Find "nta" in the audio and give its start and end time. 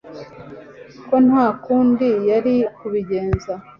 1.27-1.45